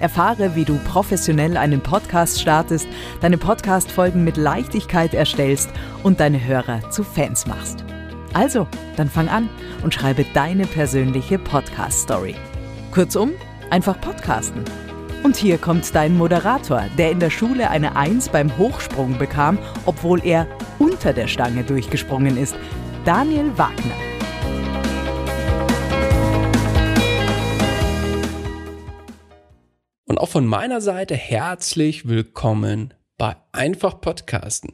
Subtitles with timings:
[0.00, 2.88] Erfahre, wie du professionell einen Podcast startest,
[3.20, 5.70] deine Podcast-Folgen mit Leichtigkeit erstellst
[6.02, 7.84] und deine Hörer zu Fans machst.
[8.32, 9.48] Also, dann fang an
[9.82, 12.34] und schreibe deine persönliche Podcast-Story.
[12.90, 13.32] Kurzum,
[13.70, 14.64] einfach podcasten.
[15.22, 20.24] Und hier kommt dein Moderator, der in der Schule eine Eins beim Hochsprung bekam, obwohl
[20.24, 20.46] er
[20.78, 22.56] unter der Stange durchgesprungen ist.
[23.04, 24.19] Daniel Wagner.
[30.10, 34.72] Und auch von meiner Seite herzlich willkommen bei Einfach Podcasten.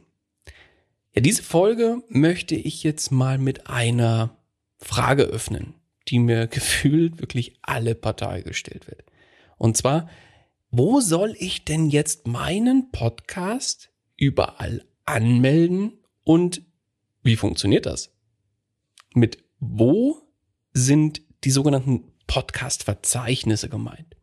[1.13, 4.35] Ja, diese Folge möchte ich jetzt mal mit einer
[4.79, 5.75] Frage öffnen,
[6.07, 9.03] die mir gefühlt wirklich alle Parteien gestellt wird.
[9.59, 10.09] Und zwar,
[10.71, 16.63] wo soll ich denn jetzt meinen Podcast überall anmelden und
[17.21, 18.11] wie funktioniert das?
[19.13, 20.19] Mit wo
[20.73, 24.16] sind die sogenannten Podcast-Verzeichnisse gemeint?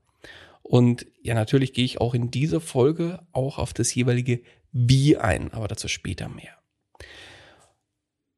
[0.65, 4.41] Und ja, natürlich gehe ich auch in dieser Folge auch auf das jeweilige
[4.73, 6.57] Wie ein, aber dazu später mehr.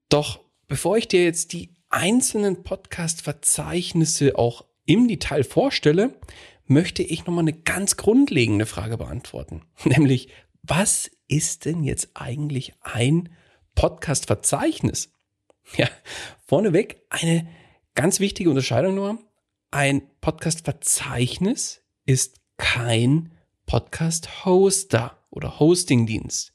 [0.09, 6.19] Doch bevor ich dir jetzt die einzelnen Podcast-Verzeichnisse auch im Detail vorstelle,
[6.65, 9.62] möchte ich nochmal eine ganz grundlegende Frage beantworten.
[9.84, 10.28] Nämlich,
[10.62, 13.28] was ist denn jetzt eigentlich ein
[13.76, 15.12] Podcast-Verzeichnis?
[15.76, 15.88] Ja,
[16.44, 17.47] vorneweg eine
[17.94, 19.19] ganz wichtige Unterscheidung nur.
[19.70, 23.33] Ein Podcast-Verzeichnis ist kein
[23.67, 26.53] Podcast-Hoster oder Hosting-Dienst.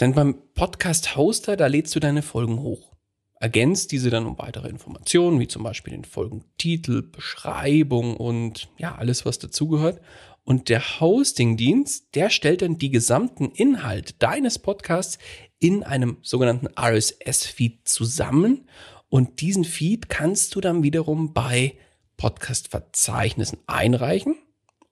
[0.00, 2.92] Denn beim Podcast-Hoster, da lädst du deine Folgen hoch.
[3.38, 9.24] Ergänzt diese dann um weitere Informationen, wie zum Beispiel den Folgentitel, Beschreibung und ja, alles,
[9.24, 10.00] was dazugehört.
[10.42, 15.18] Und der Hosting-Dienst, der stellt dann die gesamten Inhalte deines Podcasts
[15.60, 18.68] in einem sogenannten RSS-Feed zusammen.
[19.08, 21.74] Und diesen Feed kannst du dann wiederum bei
[22.16, 24.36] Podcast-Verzeichnissen einreichen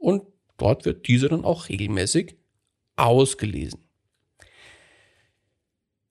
[0.02, 0.24] und
[0.56, 2.36] dort wird diese dann auch regelmäßig
[2.96, 3.80] ausgelesen.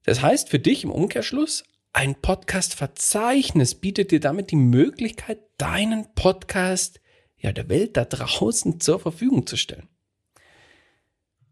[0.04, 7.00] Das heißt für dich im Umkehrschluss, ein Podcast-Verzeichnis bietet dir damit die Möglichkeit, deinen Podcast
[7.36, 9.88] ja der Welt da draußen zur Verfügung zu stellen.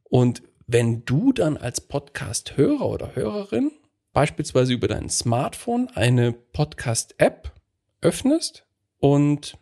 [0.04, 3.70] Und wenn du dann als Podcast-Hörer oder Hörerin
[4.12, 7.52] beispielsweise über dein Smartphone eine Podcast-App
[8.00, 8.64] öffnest
[8.98, 9.58] und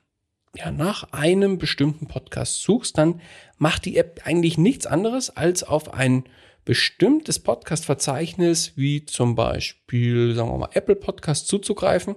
[0.58, 3.20] ja, nach einem bestimmten Podcast suchst, dann
[3.58, 6.24] macht die App eigentlich nichts anderes, als auf ein
[6.64, 12.16] bestimmtes Podcast-Verzeichnis, wie zum Beispiel, sagen wir mal, Apple Podcast zuzugreifen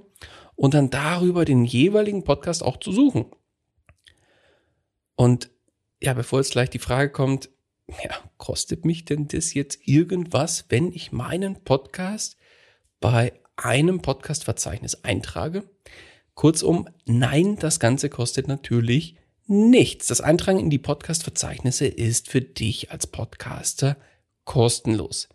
[0.56, 3.28] und dann darüber den jeweiligen Podcast auch zu suchen.
[5.16, 5.52] Und
[6.02, 7.50] ja, bevor jetzt gleich die Frage kommt,
[8.04, 12.38] ja, kostet mich denn das jetzt irgendwas, wenn ich meinen Podcast
[13.00, 15.64] bei einem Podcast-Verzeichnis eintrage?
[16.42, 19.16] Kurzum, nein, das Ganze kostet natürlich
[19.46, 20.08] nichts.
[20.08, 23.96] Das Eintragen in die Podcast-Verzeichnisse ist für dich als Podcaster
[24.44, 25.30] kostenlos.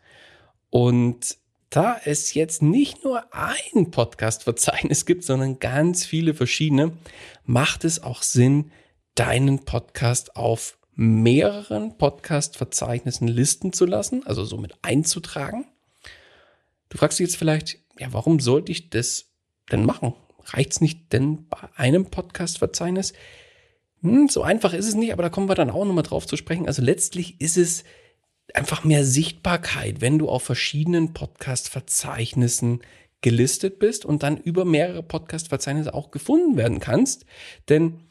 [0.69, 1.39] Und
[1.71, 6.91] da es jetzt nicht nur ein Podcast-Verzeichnis gibt, sondern ganz viele verschiedene,
[7.45, 8.73] macht es auch Sinn,
[9.15, 15.69] deinen Podcast auf mehreren Podcast-Verzeichnissen listen zu lassen, also somit einzutragen.
[16.89, 19.27] Du fragst dich jetzt vielleicht, ja, warum sollte ich das
[19.71, 20.15] denn machen?
[20.47, 23.13] Reicht es nicht denn bei einem Podcast-Verzeichnis?
[24.03, 26.37] Hm, so einfach ist es nicht, aber da kommen wir dann auch nochmal drauf zu
[26.37, 26.67] sprechen.
[26.67, 27.85] Also letztlich ist es
[28.55, 32.83] einfach mehr Sichtbarkeit, wenn du auf verschiedenen Podcast-Verzeichnissen
[33.21, 37.27] gelistet bist und dann über mehrere Podcast-Verzeichnisse auch gefunden werden kannst.
[37.69, 38.05] Denn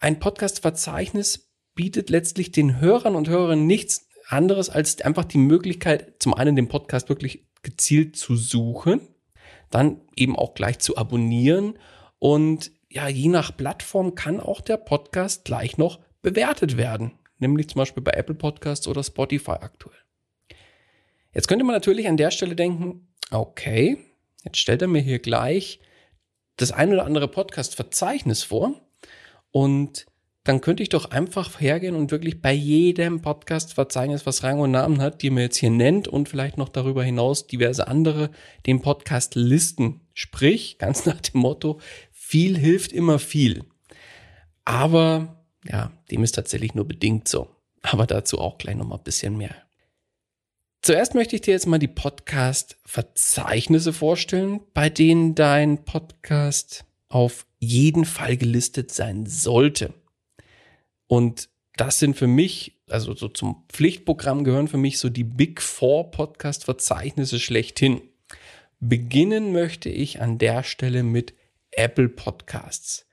[0.00, 6.34] ein Podcast-Verzeichnis bietet letztlich den Hörern und Hörerinnen nichts anderes als einfach die Möglichkeit, zum
[6.34, 9.00] einen den Podcast wirklich gezielt zu suchen,
[9.70, 11.78] dann eben auch gleich zu abonnieren.
[12.18, 17.78] Und ja, je nach Plattform kann auch der Podcast gleich noch bewertet werden, nämlich zum
[17.78, 19.96] Beispiel bei Apple Podcasts oder Spotify aktuell.
[21.32, 23.98] Jetzt könnte man natürlich an der Stelle denken, okay,
[24.44, 25.80] jetzt stellt er mir hier gleich
[26.56, 28.74] das ein oder andere Podcast-Verzeichnis vor.
[29.52, 30.06] Und
[30.44, 35.02] dann könnte ich doch einfach hergehen und wirklich bei jedem Podcast-Verzeichnis, was Rang und Namen
[35.02, 38.30] hat, die mir jetzt hier nennt und vielleicht noch darüber hinaus diverse andere,
[38.66, 40.00] den Podcast listen.
[40.14, 41.78] Sprich, ganz nach dem Motto,
[42.10, 43.64] viel hilft immer viel.
[44.64, 47.48] Aber ja, dem ist tatsächlich nur bedingt so.
[47.82, 49.54] Aber dazu auch gleich nochmal ein bisschen mehr.
[50.82, 58.06] Zuerst möchte ich dir jetzt mal die Podcast-Verzeichnisse vorstellen, bei denen dein Podcast auf jeden
[58.06, 59.92] Fall gelistet sein sollte.
[61.10, 65.60] Und das sind für mich, also so zum Pflichtprogramm gehören für mich so die Big
[65.60, 68.00] Four Podcast-Verzeichnisse schlechthin.
[68.78, 71.34] Beginnen möchte ich an der Stelle mit
[71.72, 73.08] Apple Podcasts.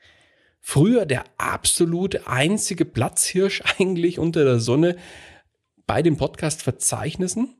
[0.60, 4.96] Früher der absolute einzige Platzhirsch eigentlich unter der Sonne
[5.88, 7.56] bei den Podcast-Verzeichnissen.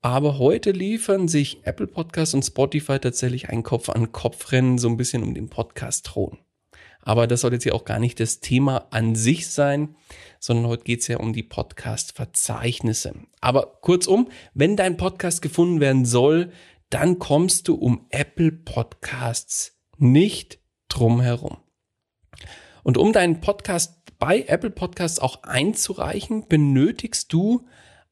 [0.00, 5.34] Aber heute liefern sich Apple Podcasts und Spotify tatsächlich ein Kopf-an-Kopf-Rennen so ein bisschen um
[5.34, 6.38] den Podcast-Thron.
[7.06, 9.94] Aber das soll jetzt hier auch gar nicht das Thema an sich sein,
[10.40, 13.14] sondern heute geht es ja um die Podcast-Verzeichnisse.
[13.40, 16.50] Aber kurzum, wenn dein Podcast gefunden werden soll,
[16.90, 20.58] dann kommst du um Apple Podcasts nicht
[20.88, 21.58] drum herum.
[22.82, 27.68] Und um deinen Podcast bei Apple Podcasts auch einzureichen, benötigst du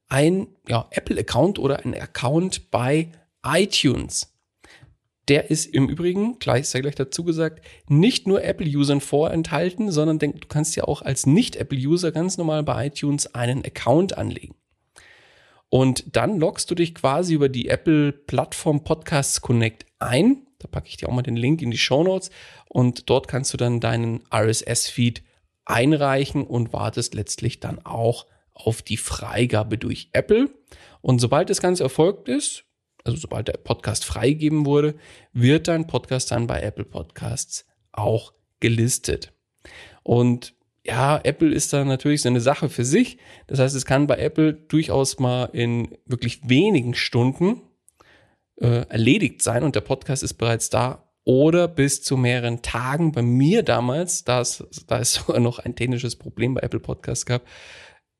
[0.06, 3.10] ein ja, Apple-Account oder ein Account bei
[3.44, 4.33] iTunes.
[5.28, 10.40] Der ist im Übrigen, gleich sei gleich dazu gesagt, nicht nur Apple-Usern vorenthalten, sondern denk,
[10.42, 14.54] du kannst ja auch als Nicht-Apple-User ganz normal bei iTunes einen Account anlegen.
[15.70, 20.46] Und dann loggst du dich quasi über die Apple-Plattform Podcasts Connect ein.
[20.58, 22.30] Da packe ich dir auch mal den Link in die Show Notes
[22.68, 25.22] und dort kannst du dann deinen RSS-Feed
[25.64, 30.50] einreichen und wartest letztlich dann auch auf die Freigabe durch Apple.
[31.00, 32.63] Und sobald das Ganze erfolgt ist,
[33.04, 34.94] also sobald der Podcast freigegeben wurde,
[35.32, 39.32] wird dein Podcast dann bei Apple Podcasts auch gelistet.
[40.02, 40.54] Und
[40.84, 43.18] ja, Apple ist da natürlich so eine Sache für sich.
[43.46, 47.62] Das heißt, es kann bei Apple durchaus mal in wirklich wenigen Stunden
[48.56, 53.12] äh, erledigt sein und der Podcast ist bereits da oder bis zu mehreren Tagen.
[53.12, 57.26] Bei mir damals, da es, da es sogar noch ein technisches Problem bei Apple Podcasts
[57.26, 57.42] gab,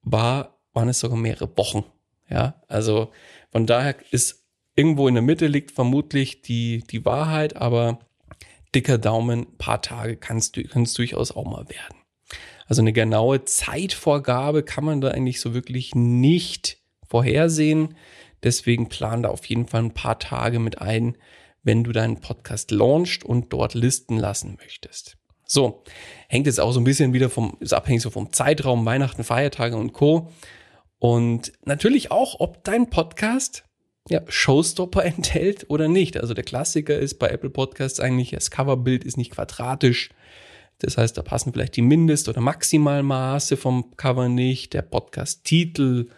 [0.02, 1.84] war, waren es sogar mehrere Wochen.
[2.31, 3.12] Ja, also
[3.52, 4.44] von daher ist
[4.76, 8.00] irgendwo in der Mitte liegt vermutlich die, die Wahrheit, aber
[8.74, 11.96] dicker Daumen, paar Tage kann es durchaus auch mal werden.
[12.66, 17.94] Also eine genaue Zeitvorgabe kann man da eigentlich so wirklich nicht vorhersehen.
[18.42, 21.16] Deswegen plan da auf jeden Fall ein paar Tage mit ein,
[21.62, 25.16] wenn du deinen Podcast launchst und dort listen lassen möchtest.
[25.46, 25.84] So,
[26.28, 29.76] hängt jetzt auch so ein bisschen wieder vom, ist abhängig so vom Zeitraum, Weihnachten, Feiertage
[29.76, 30.30] und Co.
[30.98, 33.64] Und natürlich auch, ob dein Podcast
[34.08, 36.16] ja, Showstopper enthält oder nicht.
[36.16, 40.10] Also der Klassiker ist bei Apple Podcasts eigentlich, das Coverbild ist nicht quadratisch.
[40.79, 44.74] Das heißt, da passen vielleicht die Mindest- oder Maximalmaße vom Cover nicht.
[44.74, 46.08] Der Podcast-Titel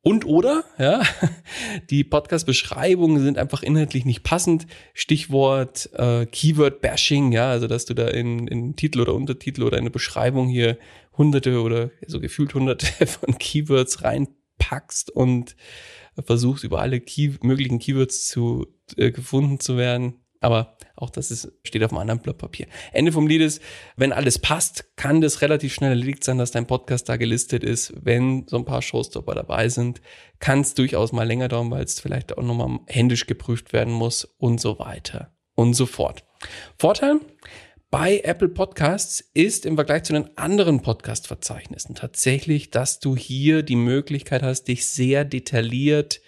[0.00, 1.02] und oder, ja,
[1.90, 4.66] die Podcast-Beschreibungen sind einfach inhaltlich nicht passend.
[4.92, 9.90] Stichwort äh, Keyword-Bashing, ja, also dass du da in, in Titel oder Untertitel oder eine
[9.90, 10.78] Beschreibung hier
[11.16, 15.56] hunderte oder so gefühlt hunderte von Keywords reinpackst und
[16.22, 18.66] versuchst über alle Key möglichen Keywords zu
[18.96, 20.20] äh, gefunden zu werden.
[20.40, 22.66] Aber auch das ist, steht auf einem anderen Blatt Papier.
[22.92, 23.62] Ende vom Lied ist,
[23.96, 27.94] wenn alles passt, kann das relativ schnell erledigt sein, dass dein Podcast da gelistet ist.
[28.02, 30.02] Wenn so ein paar Showstopper dabei sind,
[30.40, 34.24] kann es durchaus mal länger dauern, weil es vielleicht auch nochmal händisch geprüft werden muss
[34.36, 36.24] und so weiter und so fort.
[36.78, 37.20] Vorteil
[37.96, 43.76] bei Apple Podcasts ist im Vergleich zu den anderen Podcast-Verzeichnissen tatsächlich, dass du hier die
[43.76, 46.20] Möglichkeit hast, dich sehr detailliert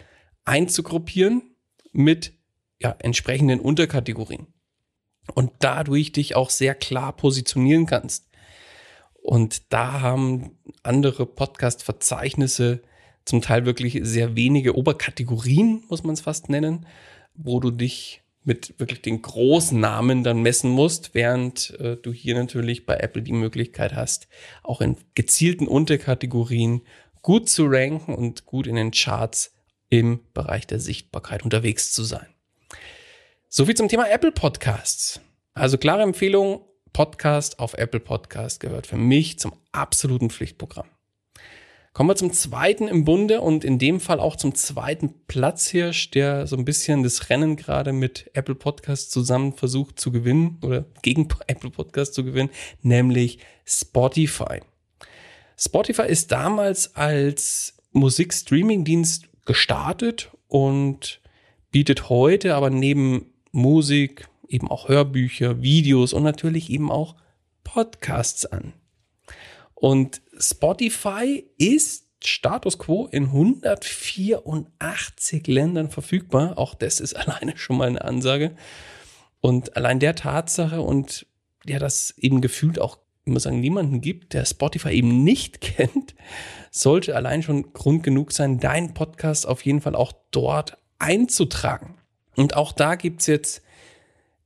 [0.44, 1.42] einzugruppieren
[1.90, 2.34] mit
[2.80, 4.46] ja, entsprechenden Unterkategorien
[5.34, 8.28] und dadurch dich auch sehr klar positionieren kannst.
[9.14, 12.80] Und da haben andere Podcast-Verzeichnisse
[13.24, 16.86] zum Teil wirklich sehr wenige Oberkategorien, muss man es fast nennen,
[17.34, 22.36] wo du dich mit wirklich den großen Namen dann messen musst, während äh, du hier
[22.36, 24.28] natürlich bei Apple die Möglichkeit hast,
[24.62, 26.82] auch in gezielten Unterkategorien
[27.22, 29.52] gut zu ranken und gut in den Charts
[29.88, 32.28] im Bereich der Sichtbarkeit unterwegs zu sein.
[33.48, 35.20] Soviel zum Thema Apple Podcasts.
[35.54, 40.86] Also klare Empfehlung, Podcast auf Apple Podcast gehört für mich zum absoluten Pflichtprogramm.
[41.96, 46.46] Kommen wir zum zweiten im Bunde und in dem Fall auch zum zweiten Platzhirsch, der
[46.46, 51.26] so ein bisschen das Rennen gerade mit Apple Podcast zusammen versucht zu gewinnen oder gegen
[51.46, 52.50] Apple Podcast zu gewinnen,
[52.82, 54.60] nämlich Spotify.
[55.56, 61.22] Spotify ist damals als Musikstreaming-Dienst gestartet und
[61.70, 67.14] bietet heute aber neben Musik eben auch Hörbücher, Videos und natürlich eben auch
[67.64, 68.74] Podcasts an.
[69.76, 76.58] Und Spotify ist Status quo in 184 Ländern verfügbar.
[76.58, 78.56] Auch das ist alleine schon mal eine Ansage.
[79.40, 81.26] Und allein der Tatsache und
[81.66, 86.14] ja, dass eben gefühlt auch, ich muss sagen, niemanden gibt, der Spotify eben nicht kennt,
[86.70, 91.98] sollte allein schon Grund genug sein, deinen Podcast auf jeden Fall auch dort einzutragen.
[92.34, 93.62] Und auch da gibt es jetzt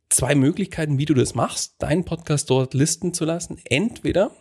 [0.09, 3.61] zwei Möglichkeiten, wie du das machst, deinen Podcast dort listen zu lassen.
[3.65, 4.33] Entweder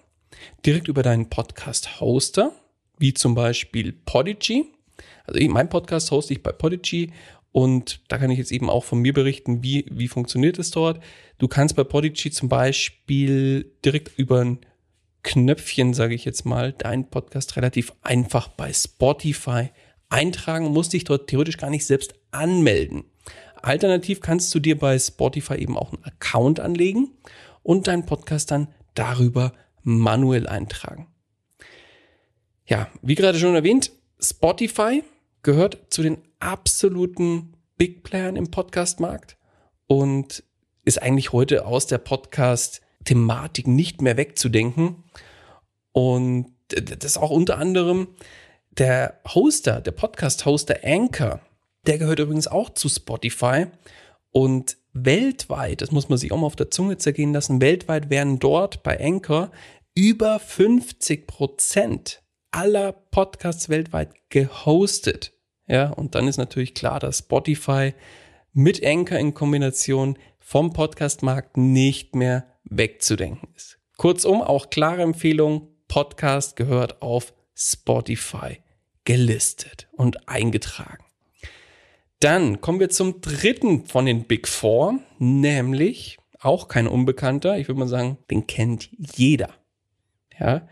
[0.66, 2.52] direkt über deinen Podcast-Hoster,
[2.98, 4.66] wie zum Beispiel Podigy.
[5.26, 7.12] Also mein Podcast hoste ich bei Podigy
[7.52, 11.02] und da kann ich jetzt eben auch von mir berichten, wie, wie funktioniert es dort.
[11.38, 14.60] Du kannst bei Podigy zum Beispiel direkt über ein
[15.24, 19.70] Knöpfchen, sage ich jetzt mal, deinen Podcast relativ einfach bei Spotify
[20.10, 23.04] eintragen, musst dich dort theoretisch gar nicht selbst anmelden.
[23.62, 27.12] Alternativ kannst du dir bei Spotify eben auch einen Account anlegen
[27.64, 31.08] und deinen Podcast dann darüber manuell eintragen.
[32.66, 35.04] Ja, wie gerade schon erwähnt, Spotify
[35.42, 39.38] gehört zu den absoluten Big Playern im Podcast-Markt
[39.88, 40.44] und
[40.86, 45.04] ist eigentlich heute aus der Podcast-Thematik nicht mehr wegzudenken.
[45.92, 48.08] Und das ist auch unter anderem
[48.72, 51.42] der Hoster, der Podcast-Hoster Anchor.
[51.88, 53.68] Der gehört übrigens auch zu Spotify.
[54.32, 58.40] Und weltweit, das muss man sich auch mal auf der Zunge zergehen lassen, weltweit werden
[58.40, 59.52] dort bei Anchor
[59.96, 65.34] über 50 Prozent aller Podcasts weltweit gehostet.
[65.68, 67.94] Ja, und dann ist natürlich klar, dass Spotify
[68.54, 73.78] mit Anchor in Kombination vom Podcastmarkt nicht mehr wegzudenken ist.
[73.98, 78.58] Kurzum, auch klare Empfehlung, Podcast gehört auf Spotify
[79.04, 81.09] gelistet und eingetragen.
[82.20, 87.58] Dann kommen wir zum dritten von den Big Four, nämlich auch kein Unbekannter.
[87.58, 89.50] Ich würde mal sagen, den kennt jeder.
[90.38, 90.68] Ja,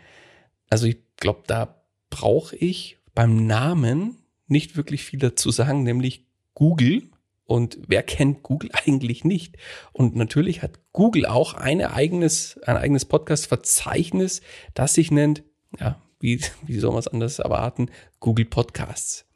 [0.70, 7.04] also ich glaube, da brauche ich beim Namen nicht wirklich viel dazu sagen, nämlich Google.
[7.46, 9.58] Und wer kennt Google eigentlich nicht?
[9.94, 14.42] Und natürlich hat Google auch ein eigenes, ein eigenes Podcast-Verzeichnis,
[14.74, 15.44] das sich nennt,
[15.80, 17.90] ja, wie, wie soll man es anders erwarten?
[18.20, 19.27] Google Podcasts.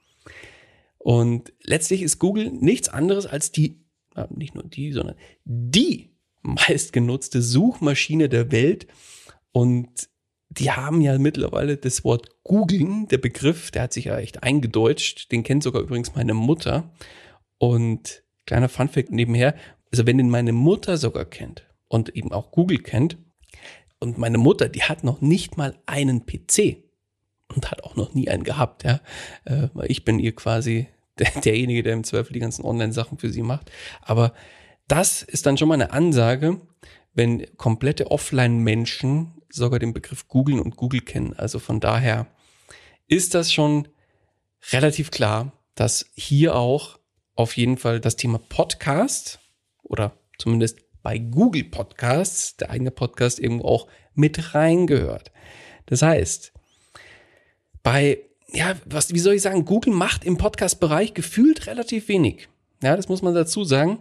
[1.04, 3.84] Und letztlich ist Google nichts anderes als die,
[4.30, 5.16] nicht nur die, sondern
[5.46, 8.88] die meistgenutzte Suchmaschine der Welt.
[9.52, 10.10] Und
[10.50, 15.32] die haben ja mittlerweile das Wort googeln, der Begriff, der hat sich ja echt eingedeutscht.
[15.32, 16.92] Den kennt sogar übrigens meine Mutter.
[17.58, 19.56] Und kleiner Funfact nebenher,
[19.92, 23.18] also wenn den meine Mutter sogar kennt und eben auch Google kennt,
[24.04, 26.84] und meine Mutter, die hat noch nicht mal einen PC
[27.52, 29.02] und hat auch noch nie einen gehabt, ja.
[29.46, 30.88] Äh, ich bin ihr quasi
[31.20, 33.72] der, derjenige, der im Zweifel die ganzen Online-Sachen für sie macht.
[34.02, 34.34] Aber
[34.88, 36.62] das ist dann schon mal eine Ansage,
[37.14, 41.34] wenn komplette Offline-Menschen sogar den Begriff Google und Google kennen.
[41.34, 42.28] Also von daher
[43.08, 43.88] ist das schon
[44.72, 47.00] relativ klar, dass hier auch
[47.36, 49.40] auf jeden Fall das Thema Podcast
[49.84, 55.32] oder zumindest bei Google Podcasts der eigene Podcast irgendwo auch mit reingehört.
[55.88, 56.54] Das heißt,
[57.84, 62.50] bei, ja, was, wie soll ich sagen, Google macht im Podcast-Bereich gefühlt relativ wenig.
[62.84, 64.00] Ja, das muss man dazu sagen.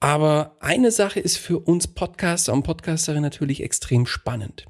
[0.00, 4.66] Aber eine Sache ist für uns Podcaster und Podcasterinnen natürlich extrem spannend.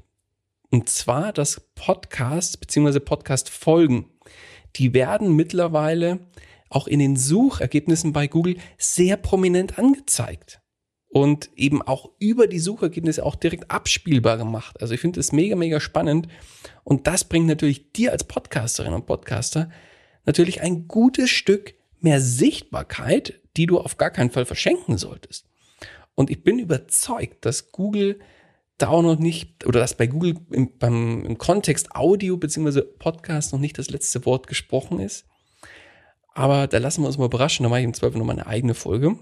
[0.71, 2.99] Und zwar das Podcast bzw.
[2.99, 4.05] Podcast-Folgen.
[4.75, 6.19] Die werden mittlerweile
[6.69, 10.61] auch in den Suchergebnissen bei Google sehr prominent angezeigt
[11.09, 14.79] und eben auch über die Suchergebnisse auch direkt abspielbar gemacht.
[14.81, 16.27] Also ich finde es mega, mega spannend.
[16.83, 19.71] Und das bringt natürlich dir als Podcasterin und Podcaster
[20.25, 25.47] natürlich ein gutes Stück mehr Sichtbarkeit, die du auf gar keinen Fall verschenken solltest.
[26.13, 28.19] Und ich bin überzeugt, dass Google
[28.77, 32.81] da auch noch nicht, oder dass bei Google im, beim, im Kontext Audio bzw.
[32.81, 35.25] Podcast noch nicht das letzte Wort gesprochen ist.
[36.33, 38.75] Aber da lassen wir uns mal überraschen, da mache ich im Zweifel nochmal eine eigene
[38.75, 39.17] Folge.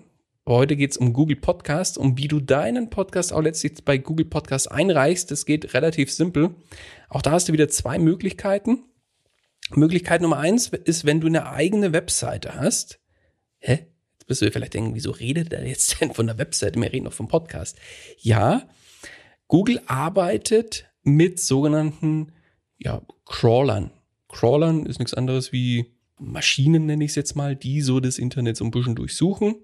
[0.47, 3.97] Aber heute geht es um Google Podcast, um wie du deinen Podcast auch letztlich bei
[3.97, 5.29] Google Podcast einreichst.
[5.29, 6.55] Das geht relativ simpel.
[7.09, 8.85] Auch da hast du wieder zwei Möglichkeiten.
[9.71, 13.01] Möglichkeit Nummer eins ist, wenn du eine eigene Webseite hast.
[13.57, 13.87] Hä?
[14.13, 16.79] Jetzt wirst du vielleicht denken, wieso redet er jetzt denn von der Webseite?
[16.79, 17.77] Wir reden doch vom Podcast.
[18.17, 18.69] Ja,
[19.49, 22.31] Google arbeitet mit sogenannten
[22.77, 23.91] ja, Crawlern.
[24.29, 28.55] Crawlern ist nichts anderes wie Maschinen, nenne ich es jetzt mal, die so das Internet
[28.55, 29.57] so ein bisschen durchsuchen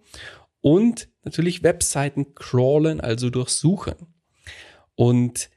[0.64, 3.96] und natürlich Webseiten crawlen, also durchsuchen.
[4.96, 5.50] Und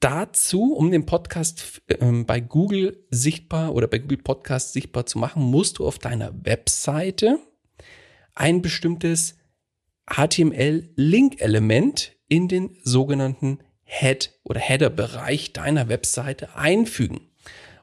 [0.00, 5.44] dazu, um den Podcast äh, bei Google sichtbar oder bei Google Podcast sichtbar zu machen,
[5.44, 7.38] musst du auf deiner Webseite
[8.34, 9.36] ein bestimmtes
[10.10, 17.30] HTML-Link-Element in den sogenannten Head- oder Header-Bereich deiner Webseite einfügen.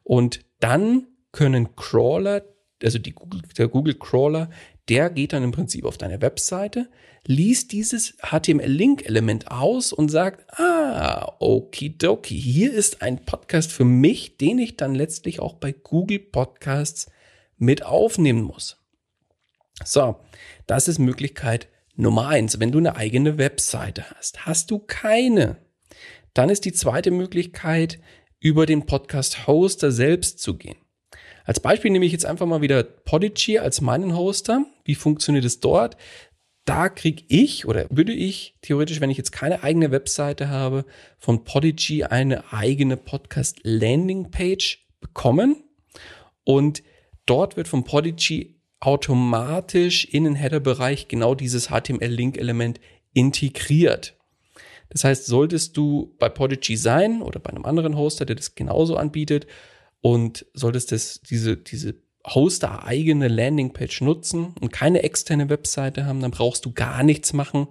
[0.03, 2.43] Und dann können Crawler,
[2.83, 4.49] also die Google, der Google Crawler,
[4.91, 6.89] der geht dann im Prinzip auf deine Webseite,
[7.25, 14.59] liest dieses HTML-Link-Element aus und sagt, ah, okidoki, hier ist ein Podcast für mich, den
[14.59, 17.09] ich dann letztlich auch bei Google Podcasts
[17.57, 18.83] mit aufnehmen muss.
[19.85, 20.17] So,
[20.67, 22.59] das ist Möglichkeit Nummer eins.
[22.59, 25.55] Wenn du eine eigene Webseite hast, hast du keine,
[26.33, 27.99] dann ist die zweite Möglichkeit,
[28.41, 30.80] über den Podcast-Hoster selbst zu gehen.
[31.51, 34.65] Als Beispiel nehme ich jetzt einfach mal wieder Podigy als meinen Hoster.
[34.85, 35.97] Wie funktioniert es dort?
[36.63, 40.85] Da kriege ich oder würde ich theoretisch, wenn ich jetzt keine eigene Webseite habe,
[41.19, 45.61] von Podigy eine eigene Podcast-Landing-Page bekommen.
[46.45, 46.83] Und
[47.25, 52.79] dort wird von Podigy automatisch in den Header-Bereich genau dieses HTML-Link-Element
[53.13, 54.15] integriert.
[54.87, 58.95] Das heißt, solltest du bei Podigy sein oder bei einem anderen Hoster, der das genauso
[58.95, 59.47] anbietet,
[60.01, 66.31] und solltest das, diese, diese Hoster eigene Landingpage nutzen und keine externe Webseite haben, dann
[66.31, 67.67] brauchst du gar nichts machen,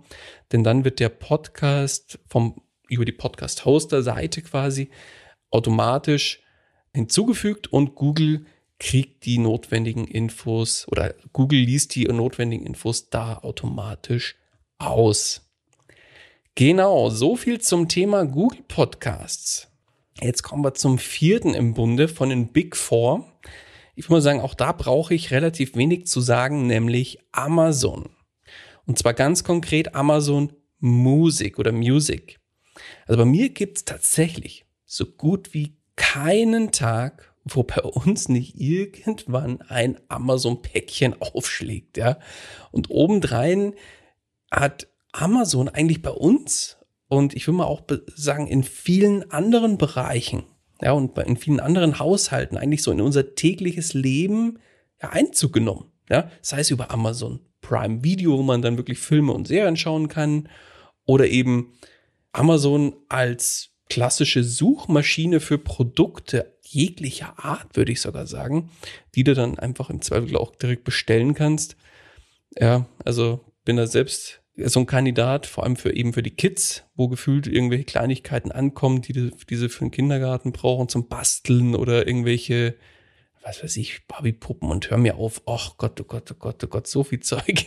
[0.53, 4.91] denn dann wird der Podcast vom, über die Podcast-Hoster-Seite quasi
[5.51, 6.43] automatisch
[6.93, 8.47] hinzugefügt und Google
[8.79, 14.37] kriegt die notwendigen Infos oder Google liest die notwendigen Infos da automatisch
[14.79, 15.49] aus.
[16.55, 19.70] Genau, so viel zum Thema Google Podcasts.
[20.23, 23.25] Jetzt kommen wir zum vierten im Bunde von den Big Four.
[23.95, 28.11] Ich würde mal sagen, auch da brauche ich relativ wenig zu sagen, nämlich Amazon.
[28.87, 32.39] Und zwar ganz konkret Amazon Music oder Music.
[33.07, 38.61] Also bei mir gibt es tatsächlich so gut wie keinen Tag, wo bei uns nicht
[38.61, 42.19] irgendwann ein Amazon-Päckchen aufschlägt, ja.
[42.73, 43.75] Und obendrein
[44.51, 46.77] hat Amazon eigentlich bei uns
[47.11, 47.83] und ich will mal auch
[48.15, 50.45] sagen, in vielen anderen Bereichen,
[50.81, 54.61] ja, und in vielen anderen Haushalten eigentlich so in unser tägliches Leben
[55.03, 55.87] ja, Einzug genommen.
[56.09, 60.07] Ja, sei es über Amazon Prime Video, wo man dann wirklich Filme und Serien schauen
[60.07, 60.49] kann,
[61.05, 61.73] oder eben
[62.31, 68.71] Amazon als klassische Suchmaschine für Produkte jeglicher Art, würde ich sogar sagen,
[69.17, 71.77] die du dann einfach im Zweifel auch direkt bestellen kannst.
[72.57, 76.85] Ja, also bin da selbst so ein Kandidat, vor allem für eben für die Kids,
[76.95, 79.13] wo gefühlt irgendwelche Kleinigkeiten ankommen, die
[79.49, 82.77] diese für den Kindergarten brauchen zum Basteln oder irgendwelche,
[83.43, 86.67] was weiß ich, Barbie-Puppen und hör mir auf, ach Gott, oh Gott, oh Gott, oh
[86.67, 87.65] Gott, so viel Zeug.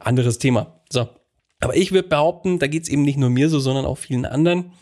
[0.00, 0.80] Anderes Thema.
[0.90, 1.08] So.
[1.60, 4.26] Aber ich würde behaupten, da geht es eben nicht nur mir so, sondern auch vielen
[4.26, 4.72] anderen.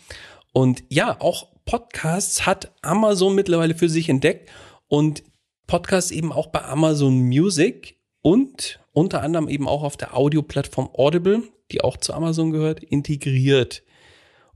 [0.53, 4.51] Und ja, auch Podcasts hat Amazon mittlerweile für sich entdeckt
[4.89, 5.23] und
[5.67, 11.43] Podcasts eben auch bei Amazon Music und unter anderem eben auch auf der Audioplattform Audible,
[11.71, 13.83] die auch zu Amazon gehört, integriert.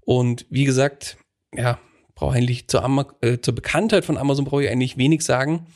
[0.01, 1.19] Und wie gesagt,
[1.55, 1.79] ja,
[2.15, 5.67] brauche eigentlich zur, Am äh, zur Bekanntheit von Amazon brauche ich eigentlich wenig sagen.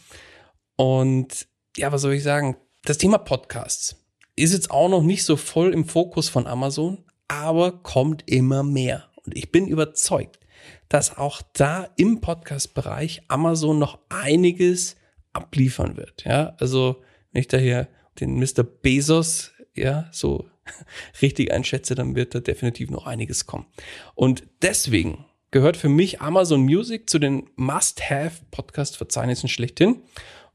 [0.76, 2.56] Und ja, was soll ich sagen?
[2.84, 4.02] Das Thema Podcasts
[4.36, 9.04] ist jetzt auch noch nicht so voll im Fokus von Amazon, aber kommt immer mehr.
[9.26, 10.40] Und ich bin überzeugt,
[10.88, 14.96] dass auch da im Podcast-Bereich Amazon noch einiges
[15.34, 16.24] abliefern wird.
[16.24, 17.88] Ja, also wenn ich da hier
[18.20, 18.62] den Mr.
[18.62, 20.46] Bezos, ja, so
[21.22, 23.66] richtig einschätze, dann wird da definitiv noch einiges kommen.
[24.14, 30.02] Und deswegen gehört für mich Amazon Music zu den Must-Have-Podcast-Verzeichnissen schlechthin,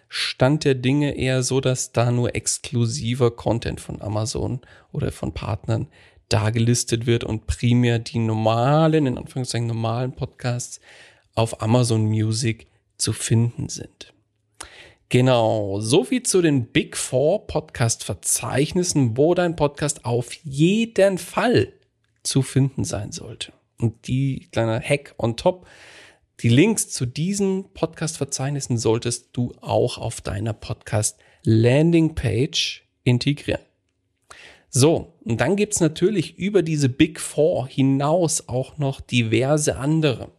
[0.09, 4.61] Stand der Dinge eher so, dass da nur exklusiver Content von Amazon
[4.93, 5.89] oder von Partnern
[6.29, 10.81] da gelistet wird und primär die normalen, in Anführungszeichen normalen Podcasts
[11.35, 12.67] auf Amazon Music
[12.99, 14.12] zu finden sind.
[15.09, 21.73] Genau, so viel zu den Big Four Podcast Verzeichnissen, wo dein Podcast auf jeden Fall
[22.25, 23.53] zu finden sein sollte.
[23.79, 25.67] Und die kleine Hack on top,
[26.40, 33.62] die Links zu diesen Podcast Verzeichnissen solltest du auch auf deiner Podcast Landing Page integrieren.
[34.68, 40.31] So, und dann gibt's natürlich über diese Big Four hinaus auch noch diverse andere.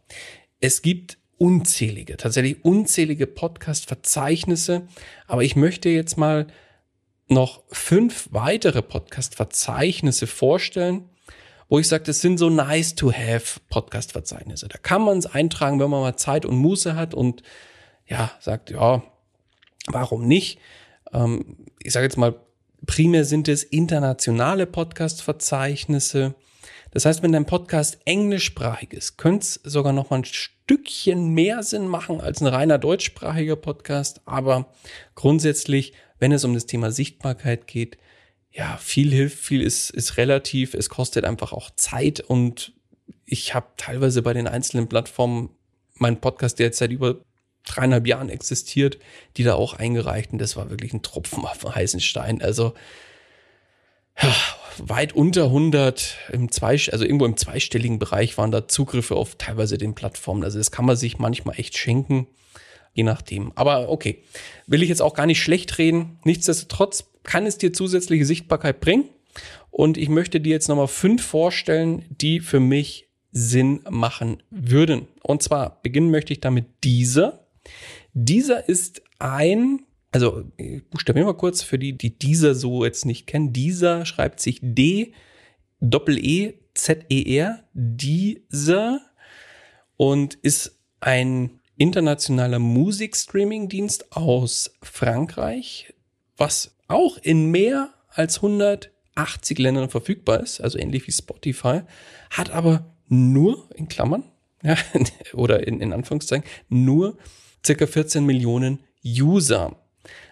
[0.60, 4.86] Es gibt unzählige, tatsächlich unzählige Podcast-Verzeichnisse.
[5.26, 6.46] Aber ich möchte jetzt mal
[7.28, 11.08] noch fünf weitere Podcast-Verzeichnisse vorstellen,
[11.68, 14.68] wo ich sage, das sind so nice to have Podcast-Verzeichnisse.
[14.68, 17.42] Da kann man es eintragen, wenn man mal Zeit und Muße hat und
[18.06, 19.02] ja, sagt, ja,
[19.86, 20.58] warum nicht?
[21.12, 22.34] Ähm, ich sage jetzt mal,
[22.86, 26.34] primär sind es internationale Podcast-Verzeichnisse.
[26.90, 31.62] Das heißt, wenn dein Podcast englischsprachig ist, könnte es sogar noch mal ein Stückchen mehr
[31.62, 34.22] Sinn machen als ein reiner deutschsprachiger Podcast.
[34.24, 34.72] Aber
[35.14, 37.98] grundsätzlich, wenn es um das Thema Sichtbarkeit geht,
[38.52, 40.74] ja, viel hilft, viel ist, ist relativ.
[40.74, 42.72] Es kostet einfach auch Zeit und
[43.24, 45.50] ich habe teilweise bei den einzelnen Plattformen
[45.94, 47.20] meinen Podcast, der jetzt seit über
[47.64, 48.98] dreieinhalb Jahren existiert,
[49.36, 52.40] die da auch eingereicht und das war wirklich ein Tropfen auf den heißen Stein.
[52.40, 52.74] Also
[54.20, 54.34] ja,
[54.78, 59.78] weit unter 100 im zwei, also irgendwo im zweistelligen Bereich waren da Zugriffe auf teilweise
[59.78, 60.44] den Plattformen.
[60.44, 62.26] Also das kann man sich manchmal echt schenken,
[62.94, 63.52] je nachdem.
[63.54, 64.22] Aber okay,
[64.66, 66.18] will ich jetzt auch gar nicht schlecht reden.
[66.24, 69.04] Nichtsdestotrotz kann es dir zusätzliche Sichtbarkeit bringen.
[69.70, 75.06] Und ich möchte dir jetzt nochmal fünf vorstellen, die für mich Sinn machen würden.
[75.22, 77.46] Und zwar beginnen möchte ich damit dieser.
[78.14, 83.26] Dieser ist ein also ich buchstabiere mal kurz für die, die dieser so jetzt nicht
[83.26, 83.52] kennen.
[83.52, 85.12] Dieser schreibt sich D
[85.80, 89.00] Doppel E Z E R dieser
[89.96, 95.94] und ist ein internationaler Musikstreaming-Dienst aus Frankreich,
[96.36, 101.82] was auch in mehr als 180 Ländern verfügbar ist, also ähnlich wie Spotify,
[102.30, 104.24] hat aber nur in Klammern
[104.62, 104.76] ja,
[105.32, 107.16] oder in, in Anführungszeichen nur
[107.64, 109.76] circa 14 Millionen User.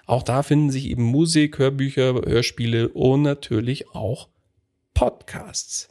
[0.07, 4.29] Auch da finden sich eben Musik, Hörbücher, Hörspiele und natürlich auch
[4.95, 5.89] Podcasts.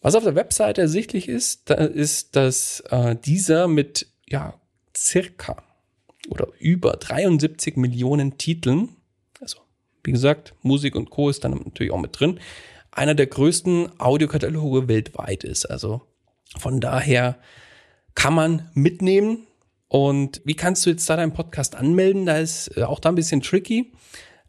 [0.00, 4.54] Was auf der Webseite ersichtlich ist, da ist, dass äh, dieser mit ja
[4.96, 5.62] circa
[6.28, 8.96] oder über 73 Millionen Titeln,
[9.40, 9.58] also
[10.02, 11.28] wie gesagt, Musik und Co.
[11.28, 12.40] ist dann natürlich auch mit drin,
[12.90, 15.66] einer der größten Audiokataloge weltweit ist.
[15.66, 16.02] Also
[16.58, 17.38] von daher
[18.14, 19.46] kann man mitnehmen,
[19.94, 22.26] und wie kannst du jetzt da deinen Podcast anmelden?
[22.26, 23.92] Da ist äh, auch da ein bisschen tricky.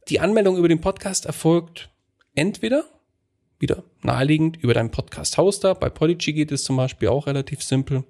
[0.10, 1.92] Die Anmeldung über den Podcast erfolgt
[2.34, 2.84] entweder
[3.60, 5.76] wieder naheliegend über deinen Podcast-Hoster.
[5.76, 8.06] Bei Podigy geht es zum Beispiel auch relativ simpel.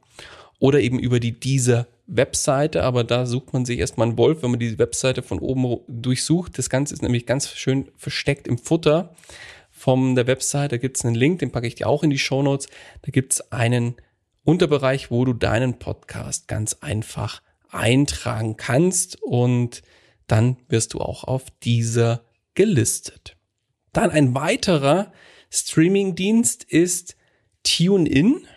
[0.60, 4.52] Oder eben über die dieser Webseite, aber da sucht man sich erstmal einen Wolf, wenn
[4.52, 6.58] man die Webseite von oben durchsucht.
[6.58, 9.15] Das Ganze ist nämlich ganz schön versteckt im Futter
[9.72, 10.76] von der Webseite.
[10.76, 12.68] Da gibt es einen Link, den packe ich dir auch in die Show Notes.
[13.02, 13.96] Da gibt es einen
[14.44, 19.82] Unterbereich, wo du deinen Podcast ganz einfach eintragen kannst und
[20.28, 23.36] dann wirst du auch auf dieser gelistet.
[23.94, 25.12] Dann ein weiterer
[25.52, 27.15] Streaming-Dienst ist
[27.63, 28.48] TuneIn.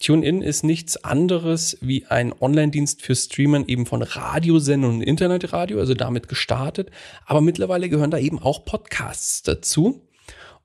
[0.00, 5.94] TuneIn ist nichts anderes wie ein Online-Dienst für Streamern eben von Radiosendungen und Internetradio, also
[5.94, 6.90] damit gestartet.
[7.26, 10.08] Aber mittlerweile gehören da eben auch Podcasts dazu.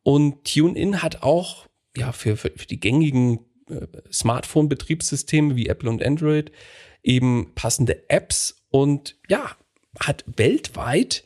[0.04, 1.68] Und TuneIn hat auch
[1.98, 6.52] ja, für, für, für die gängigen äh, Smartphone-Betriebssysteme wie Apple und Android
[7.04, 9.52] eben passende Apps und ja,
[10.00, 11.24] hat weltweit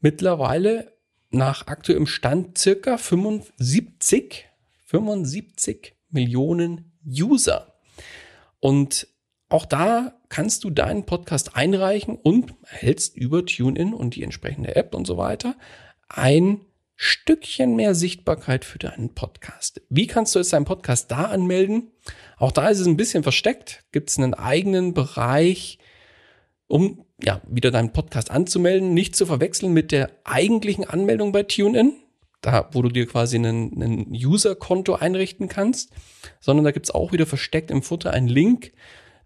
[0.00, 0.92] mittlerweile
[1.30, 4.46] nach aktuellem Stand circa 75,
[4.86, 7.74] 75 Millionen User.
[8.60, 9.08] Und
[9.48, 14.94] auch da kannst du deinen Podcast einreichen und erhältst über TuneIn und die entsprechende App
[14.94, 15.54] und so weiter
[16.08, 16.60] ein
[16.96, 19.82] Stückchen mehr Sichtbarkeit für deinen Podcast.
[19.90, 21.92] Wie kannst du jetzt deinen Podcast da anmelden?
[22.38, 23.84] Auch da ist es ein bisschen versteckt.
[23.92, 25.78] Gibt es einen eigenen Bereich,
[26.68, 31.92] um ja wieder deinen Podcast anzumelden, nicht zu verwechseln mit der eigentlichen Anmeldung bei TuneIn.
[32.46, 35.90] Da, wo du dir quasi ein, User-Konto einrichten kannst,
[36.40, 38.72] sondern da gibt's auch wieder versteckt im Futter einen Link,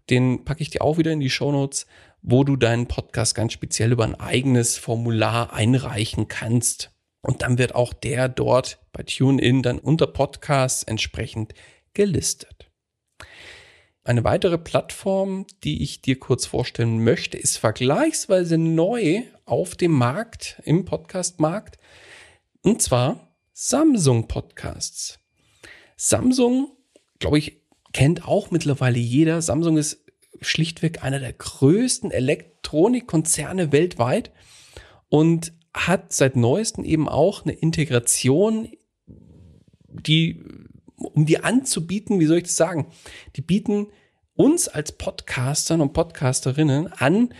[0.09, 1.85] den packe ich dir auch wieder in die Show Notes,
[2.23, 6.91] wo du deinen Podcast ganz speziell über ein eigenes Formular einreichen kannst.
[7.21, 11.53] Und dann wird auch der dort bei TuneIn dann unter Podcasts entsprechend
[11.93, 12.71] gelistet.
[14.03, 20.59] Eine weitere Plattform, die ich dir kurz vorstellen möchte, ist vergleichsweise neu auf dem Markt,
[20.65, 21.77] im Podcast-Markt,
[22.63, 25.19] und zwar Samsung Podcasts.
[25.97, 26.71] Samsung,
[27.19, 27.61] glaube ich,
[27.93, 29.41] kennt auch mittlerweile jeder.
[29.41, 30.05] Samsung ist
[30.41, 34.31] schlichtweg einer der größten Elektronikkonzerne weltweit
[35.09, 38.69] und hat seit neuestem eben auch eine Integration,
[39.87, 40.43] die,
[40.97, 42.87] um die anzubieten, wie soll ich das sagen?
[43.35, 43.87] Die bieten
[44.33, 47.33] uns als Podcastern und Podcasterinnen an,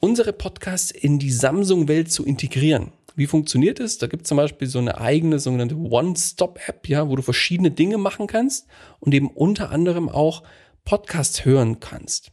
[0.00, 2.92] unsere Podcasts in die Samsung-Welt zu integrieren.
[3.16, 3.98] Wie funktioniert es?
[3.98, 7.98] Da gibt es zum Beispiel so eine eigene sogenannte One-Stop-App, ja, wo du verschiedene Dinge
[7.98, 8.66] machen kannst
[9.00, 10.42] und eben unter anderem auch
[10.84, 12.32] Podcasts hören kannst.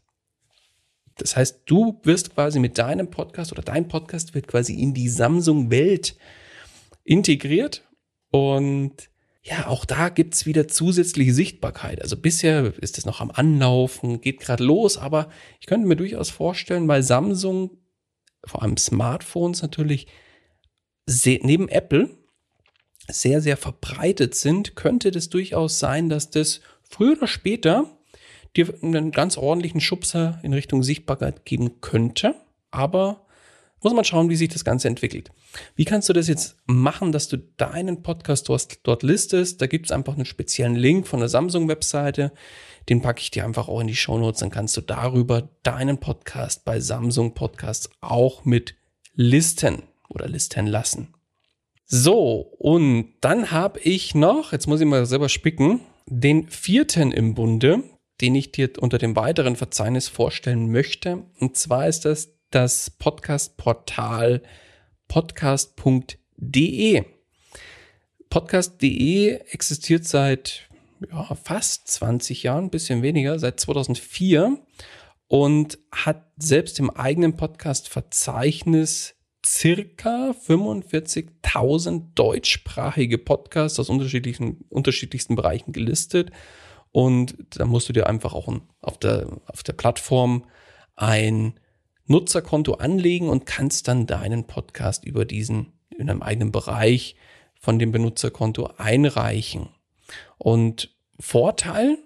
[1.18, 5.10] Das heißt, du wirst quasi mit deinem Podcast oder dein Podcast wird quasi in die
[5.10, 6.16] Samsung-Welt
[7.04, 7.88] integriert
[8.32, 9.10] und
[9.42, 12.02] ja, auch da gibt's wieder zusätzliche Sichtbarkeit.
[12.02, 16.30] Also bisher ist es noch am Anlaufen, geht gerade los, aber ich könnte mir durchaus
[16.30, 17.72] vorstellen, weil Samsung,
[18.46, 20.08] vor allem Smartphones natürlich,
[21.42, 22.10] neben Apple
[23.08, 27.86] sehr, sehr verbreitet sind, könnte das durchaus sein, dass das früher oder später
[28.56, 32.36] dir einen ganz ordentlichen Schubser in Richtung Sichtbarkeit geben könnte.
[32.72, 33.26] Aber
[33.82, 35.32] muss man schauen, wie sich das Ganze entwickelt.
[35.76, 39.62] Wie kannst du das jetzt machen, dass du deinen Podcast dort, dort listest?
[39.62, 42.32] Da gibt es einfach einen speziellen Link von der Samsung-Webseite.
[42.90, 44.42] Den packe ich dir einfach auch in die Show Notes.
[44.42, 48.76] Dann kannst du darüber deinen Podcast bei Samsung Podcasts auch mit
[49.16, 51.14] listen oder listen lassen.
[51.86, 57.34] So, und dann habe ich noch, jetzt muss ich mal selber spicken, den vierten im
[57.34, 57.84] Bunde
[58.22, 61.24] den ich dir unter dem weiteren Verzeichnis vorstellen möchte.
[61.40, 64.42] Und zwar ist das das Podcast-Portal
[65.08, 67.04] podcast.de.
[68.30, 70.68] Podcast.de existiert seit
[71.12, 74.58] ja, fast 20 Jahren, ein bisschen weniger, seit 2004
[75.28, 86.32] und hat selbst im eigenen Podcast-Verzeichnis circa 45.000 deutschsprachige Podcasts aus unterschiedlichen, unterschiedlichsten Bereichen gelistet
[86.92, 90.46] und da musst du dir einfach auch auf der, auf der Plattform
[90.96, 91.60] ein
[92.06, 97.16] Nutzerkonto anlegen und kannst dann deinen Podcast über diesen, in einem eigenen Bereich
[97.60, 99.70] von dem Benutzerkonto einreichen.
[100.38, 101.98] Und Vorteil,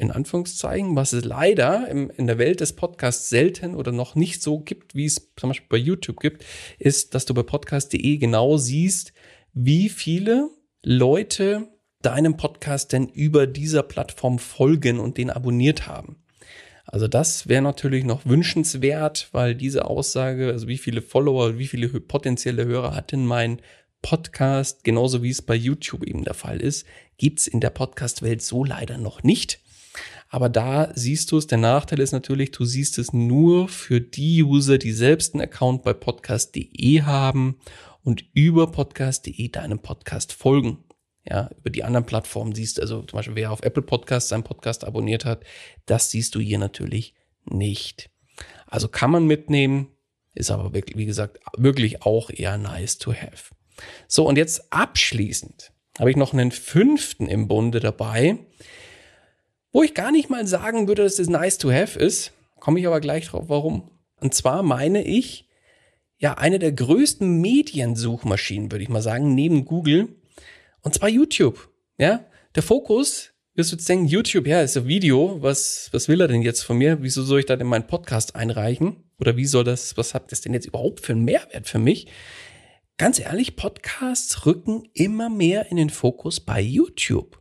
[0.00, 4.42] in Anführungszeichen, was es leider im, in der Welt des Podcasts selten oder noch nicht
[4.42, 6.44] so gibt, wie es zum Beispiel bei YouTube gibt,
[6.78, 9.12] ist, dass du bei podcast.de genau siehst,
[9.52, 10.48] wie viele
[10.82, 11.68] Leute
[12.02, 16.16] deinem Podcast denn über dieser Plattform folgen und den abonniert haben.
[16.86, 21.88] Also das wäre natürlich noch wünschenswert, weil diese Aussage, also wie viele Follower, wie viele
[21.88, 23.60] potenzielle Hörer hat denn mein
[24.02, 26.86] Podcast, genauso wie es bei YouTube eben der Fall ist,
[27.18, 29.60] gibt's in der Podcast-Welt so leider noch nicht.
[30.30, 34.42] Aber da siehst du es, der Nachteil ist natürlich, du siehst es nur für die
[34.42, 37.58] User, die selbst einen Account bei podcast.de haben
[38.02, 40.78] und über podcast.de deinem Podcast folgen
[41.24, 44.84] ja, über die anderen Plattformen siehst, also zum Beispiel wer auf Apple Podcast seinen Podcast
[44.84, 45.44] abonniert hat,
[45.86, 47.14] das siehst du hier natürlich
[47.44, 48.10] nicht.
[48.66, 49.88] Also kann man mitnehmen,
[50.34, 53.54] ist aber wirklich, wie gesagt, wirklich auch eher nice to have.
[54.08, 58.38] So, und jetzt abschließend habe ich noch einen fünften im Bunde dabei,
[59.72, 62.86] wo ich gar nicht mal sagen würde, dass es nice to have ist, komme ich
[62.86, 63.90] aber gleich drauf, warum.
[64.20, 65.48] Und zwar meine ich,
[66.18, 70.08] ja, eine der größten Mediensuchmaschinen, würde ich mal sagen, neben Google,
[70.82, 71.68] und zwar YouTube.
[71.98, 75.42] Ja, der Fokus, wirst du jetzt denken, YouTube, ja, ist ein Video.
[75.42, 77.02] Was, was will er denn jetzt von mir?
[77.02, 79.04] Wieso soll ich da denn meinen Podcast einreichen?
[79.18, 82.06] Oder wie soll das, was hat das denn jetzt überhaupt für einen Mehrwert für mich?
[82.96, 87.40] Ganz ehrlich, Podcasts rücken immer mehr in den Fokus bei YouTube.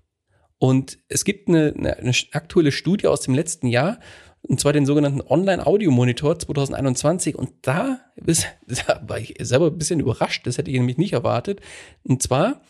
[0.59, 3.99] Und es gibt eine, eine, eine aktuelle Studie aus dem letzten Jahr,
[4.41, 7.35] und zwar den sogenannten Online-Audio-Monitor 2021.
[7.35, 11.61] Und da, da war ich selber ein bisschen überrascht, das hätte ich nämlich nicht erwartet.
[12.03, 12.61] Und zwar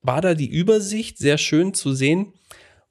[0.00, 2.32] war da die Übersicht sehr schön zu sehen,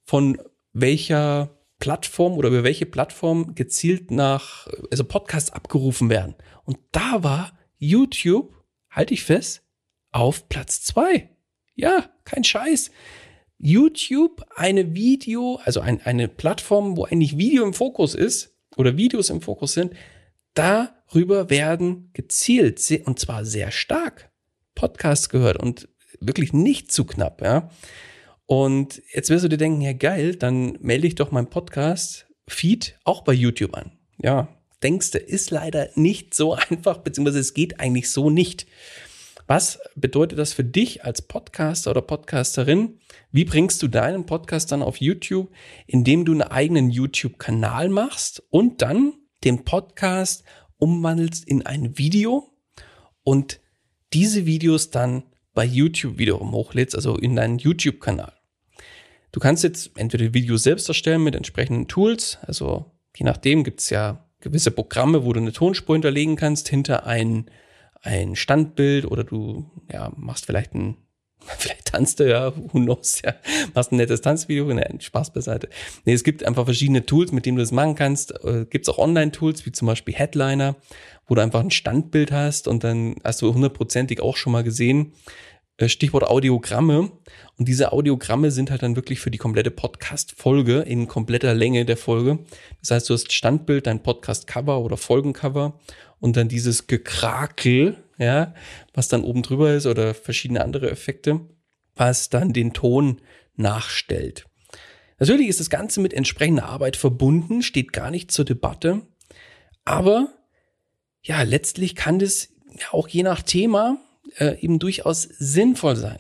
[0.03, 0.37] von
[0.73, 6.35] welcher Plattform oder über welche Plattform gezielt nach, also Podcasts abgerufen werden.
[6.63, 8.53] Und da war YouTube,
[8.89, 9.63] halte ich fest,
[10.11, 11.29] auf Platz zwei.
[11.75, 12.91] Ja, kein Scheiß.
[13.59, 19.29] YouTube, eine Video, also ein, eine Plattform, wo eigentlich Video im Fokus ist oder Videos
[19.29, 19.93] im Fokus sind,
[20.53, 24.31] darüber werden gezielt und zwar sehr stark
[24.75, 25.87] Podcasts gehört und
[26.19, 27.69] wirklich nicht zu knapp, ja.
[28.45, 33.23] Und jetzt wirst du dir denken, ja geil, dann melde ich doch meinen Podcast-Feed auch
[33.23, 33.91] bei YouTube an.
[34.21, 34.47] Ja,
[34.81, 38.65] denkst du, ist leider nicht so einfach, beziehungsweise es geht eigentlich so nicht.
[39.47, 42.99] Was bedeutet das für dich als Podcaster oder Podcasterin?
[43.31, 45.49] Wie bringst du deinen Podcast dann auf YouTube?
[45.85, 49.13] Indem du einen eigenen YouTube-Kanal machst und dann
[49.45, 50.43] den Podcast
[50.77, 52.51] umwandelst in ein Video
[53.23, 53.61] und
[54.11, 58.33] diese Videos dann bei YouTube wiederum hochlädst, also in deinen YouTube-Kanal.
[59.31, 63.89] Du kannst jetzt entweder Videos selbst erstellen mit entsprechenden Tools, also je nachdem gibt es
[63.89, 67.49] ja gewisse Programme, wo du eine Tonspur hinterlegen kannst hinter ein,
[68.01, 70.97] ein Standbild oder du ja, machst vielleicht ein
[71.57, 73.35] Vielleicht tanzt du ja, who knows, ja.
[73.73, 75.69] Machst ein nettes Tanzvideo, ne, Spaß beiseite.
[76.05, 78.43] Nee, es gibt einfach verschiedene Tools, mit denen du das machen kannst.
[78.43, 80.75] Äh, gibt's auch Online-Tools, wie zum Beispiel Headliner,
[81.27, 85.13] wo du einfach ein Standbild hast und dann hast du hundertprozentig auch schon mal gesehen,
[85.77, 87.11] äh, Stichwort Audiogramme.
[87.57, 91.97] Und diese Audiogramme sind halt dann wirklich für die komplette Podcast-Folge in kompletter Länge der
[91.97, 92.39] Folge.
[92.81, 95.79] Das heißt, du hast Standbild, dein Podcast-Cover oder Folgencover
[96.19, 98.53] und dann dieses Gekrakel, ja,
[98.93, 101.41] was dann oben drüber ist oder verschiedene andere Effekte,
[101.95, 103.21] was dann den Ton
[103.55, 104.45] nachstellt.
[105.19, 109.01] Natürlich ist das Ganze mit entsprechender Arbeit verbunden, steht gar nicht zur Debatte.
[109.83, 110.33] Aber
[111.21, 112.49] ja, letztlich kann das
[112.91, 113.97] auch je nach Thema
[114.37, 116.19] äh, eben durchaus sinnvoll sein,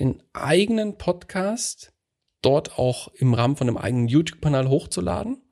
[0.00, 1.92] den eigenen Podcast
[2.40, 5.42] dort auch im Rahmen von einem eigenen YouTube-Kanal hochzuladen.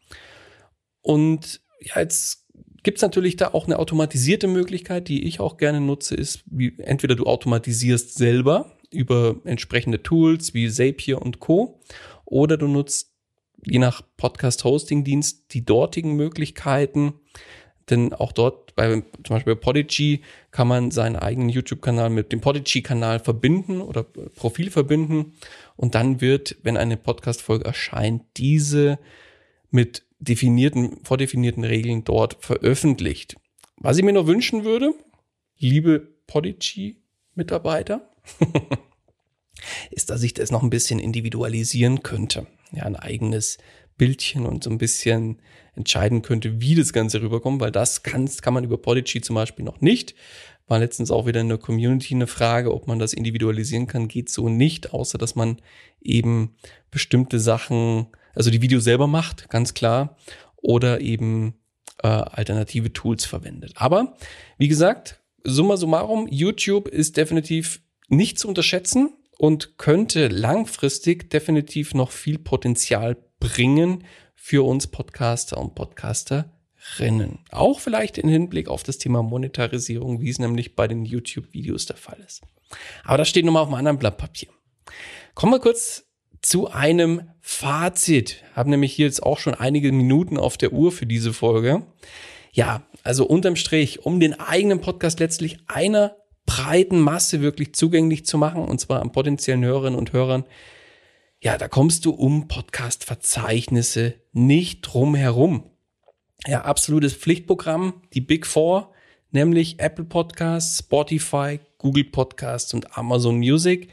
[1.02, 2.45] Und ja, jetzt
[2.86, 6.72] gibt es natürlich da auch eine automatisierte Möglichkeit, die ich auch gerne nutze, ist, wie
[6.78, 11.80] entweder du automatisierst selber über entsprechende Tools wie Zapier und Co.
[12.24, 13.10] oder du nutzt
[13.64, 17.14] je nach Podcast-Hosting-Dienst die dortigen Möglichkeiten,
[17.90, 20.20] denn auch dort, bei, zum Beispiel bei Podigy,
[20.52, 25.32] kann man seinen eigenen YouTube-Kanal mit dem Podigy-Kanal verbinden oder Profil verbinden.
[25.74, 29.00] Und dann wird, wenn eine Podcast-Folge erscheint, diese
[29.72, 33.36] mit definierten, vordefinierten Regeln dort veröffentlicht.
[33.76, 34.94] Was ich mir noch wünschen würde,
[35.58, 38.10] liebe Podigy-Mitarbeiter,
[39.90, 42.46] ist, dass ich das noch ein bisschen individualisieren könnte.
[42.72, 43.58] Ja, ein eigenes
[43.96, 45.40] Bildchen und so ein bisschen
[45.74, 49.64] entscheiden könnte, wie das Ganze rüberkommt, weil das kann, kann man über Podigy zum Beispiel
[49.64, 50.14] noch nicht.
[50.66, 54.28] War letztens auch wieder in der Community eine Frage, ob man das individualisieren kann, geht
[54.28, 55.62] so nicht, außer dass man
[56.00, 56.56] eben
[56.90, 60.16] bestimmte Sachen, also die Videos selber macht, ganz klar,
[60.56, 61.54] oder eben
[62.02, 63.72] äh, alternative Tools verwendet.
[63.76, 64.16] Aber
[64.58, 72.10] wie gesagt, summa summarum, YouTube ist definitiv nicht zu unterschätzen und könnte langfristig definitiv noch
[72.10, 77.40] viel Potenzial bringen für uns Podcaster und Podcasterinnen.
[77.50, 81.96] Auch vielleicht im Hinblick auf das Thema Monetarisierung, wie es nämlich bei den YouTube-Videos der
[81.96, 82.42] Fall ist.
[83.04, 84.48] Aber das steht nochmal auf einem anderen Blatt Papier.
[85.34, 86.05] Kommen wir kurz
[86.46, 88.44] zu einem Fazit.
[88.54, 91.82] Haben nämlich hier jetzt auch schon einige Minuten auf der Uhr für diese Folge.
[92.52, 98.38] Ja, also unterm Strich, um den eigenen Podcast letztlich einer breiten Masse wirklich zugänglich zu
[98.38, 100.44] machen, und zwar an potenziellen Hörerinnen und Hörern,
[101.42, 105.64] ja, da kommst du um Podcast-Verzeichnisse nicht drum herum.
[106.46, 108.92] Ja, absolutes Pflichtprogramm, die Big Four,
[109.32, 113.88] nämlich Apple Podcasts, Spotify, Google Podcasts und Amazon Music.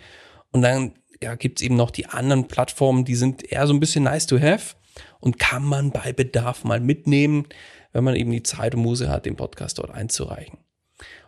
[0.52, 3.80] Und dann ja, gibt es eben noch die anderen Plattformen, die sind eher so ein
[3.80, 4.76] bisschen nice to have
[5.20, 7.48] und kann man bei Bedarf mal mitnehmen,
[7.92, 10.60] wenn man eben die Zeit und Muse hat, den Podcast dort einzureichen.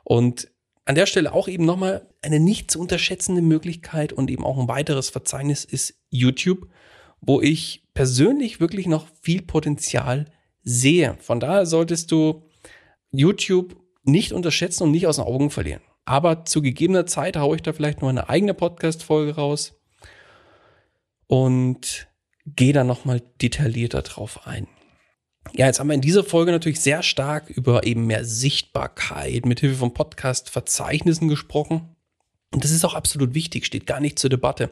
[0.03, 0.49] Und
[0.85, 4.67] an der Stelle auch eben nochmal eine nicht zu unterschätzende Möglichkeit und eben auch ein
[4.67, 6.67] weiteres Verzeichnis ist YouTube,
[7.21, 10.25] wo ich persönlich wirklich noch viel Potenzial
[10.63, 11.17] sehe.
[11.21, 12.43] Von daher solltest du
[13.11, 15.81] YouTube nicht unterschätzen und nicht aus den Augen verlieren.
[16.05, 19.73] Aber zu gegebener Zeit haue ich da vielleicht noch eine eigene Podcast-Folge raus
[21.27, 22.07] und
[22.45, 24.67] gehe da nochmal detaillierter drauf ein.
[25.53, 29.59] Ja, jetzt haben wir in dieser Folge natürlich sehr stark über eben mehr Sichtbarkeit mit
[29.59, 31.95] Hilfe von Podcast-Verzeichnissen gesprochen.
[32.51, 34.71] Und das ist auch absolut wichtig, steht gar nicht zur Debatte.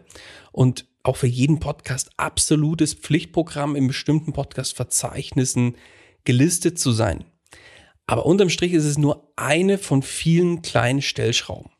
[0.51, 5.75] Und auch für jeden Podcast absolutes Pflichtprogramm in bestimmten Podcast-Verzeichnissen
[6.23, 7.25] gelistet zu sein.
[8.07, 11.71] Aber unterm Strich ist es nur eine von vielen kleinen Stellschrauben.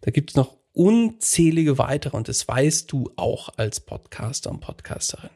[0.00, 5.30] Da gibt es noch unzählige weitere und das weißt du auch als Podcaster und Podcasterin.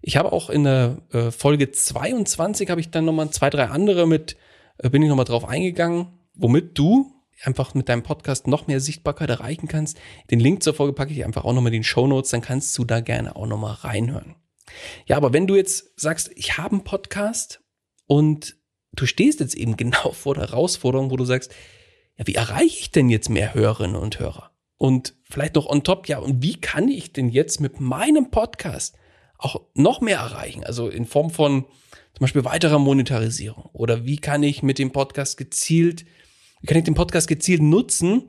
[0.00, 4.06] Ich habe auch in der äh, Folge 22 habe ich dann nochmal zwei, drei andere
[4.06, 4.36] mit,
[4.78, 7.12] äh, bin ich nochmal drauf eingegangen, womit du
[7.44, 9.98] einfach mit deinem Podcast noch mehr Sichtbarkeit erreichen kannst.
[10.30, 12.76] Den Link zur Folge packe ich einfach auch nochmal in den Show Notes, dann kannst
[12.78, 14.36] du da gerne auch nochmal reinhören.
[15.06, 17.60] Ja, aber wenn du jetzt sagst, ich habe einen Podcast
[18.06, 18.56] und
[18.92, 21.52] du stehst jetzt eben genau vor der Herausforderung, wo du sagst,
[22.16, 24.51] ja, wie erreiche ich denn jetzt mehr Hörerinnen und Hörer?
[24.82, 28.96] Und vielleicht noch on top, ja, und wie kann ich denn jetzt mit meinem Podcast
[29.38, 30.64] auch noch mehr erreichen?
[30.64, 31.66] Also in Form von
[32.14, 33.70] zum Beispiel weiterer Monetarisierung.
[33.74, 36.04] Oder wie kann ich mit dem Podcast gezielt,
[36.62, 38.24] wie kann ich den Podcast gezielt nutzen,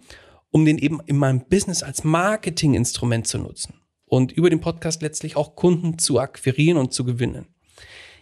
[0.51, 3.81] um den eben in meinem Business als Marketinginstrument zu nutzen?
[4.05, 7.47] Und über den Podcast letztlich auch Kunden zu akquirieren und zu gewinnen.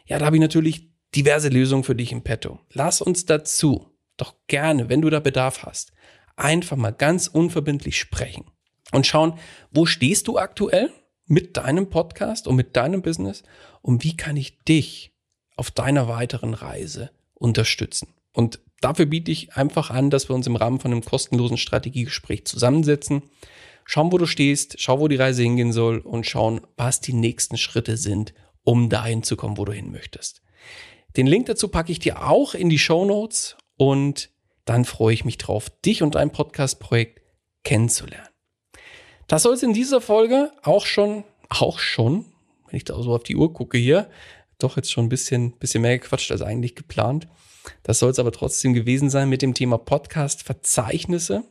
[0.06, 2.62] Ja, da habe ich natürlich diverse Lösungen für dich im Petto.
[2.72, 5.92] Lass uns dazu doch gerne, wenn du da Bedarf hast,
[6.36, 8.46] einfach mal ganz unverbindlich sprechen
[8.92, 9.34] und schauen,
[9.72, 10.92] wo stehst du aktuell
[11.26, 13.44] mit deinem Podcast und mit deinem Business
[13.82, 15.14] und wie kann ich dich
[15.56, 18.14] auf deiner weiteren Reise unterstützen.
[18.34, 22.46] Und dafür biete ich einfach an, dass wir uns im Rahmen von einem kostenlosen Strategiegespräch
[22.46, 23.24] zusammensetzen,
[23.86, 27.58] schauen, wo du stehst, schau, wo die Reise hingehen soll und schauen, was die nächsten
[27.58, 30.42] Schritte sind, um dahin zu kommen, wo du hin möchtest.
[31.18, 34.31] Den Link dazu packe ich dir auch in die Show Notes und
[34.66, 37.22] dann freue ich mich drauf, dich und dein Podcast-Projekt
[37.64, 38.28] kennenzulernen.
[39.28, 42.26] Das soll es in dieser Folge auch schon, auch schon,
[42.68, 44.10] wenn ich da so auf die Uhr gucke hier,
[44.60, 47.28] doch jetzt schon ein bisschen, bisschen mehr gequatscht als eigentlich geplant.
[47.84, 51.44] Das soll es aber trotzdem gewesen sein mit dem Thema Podcast-Verzeichnisse.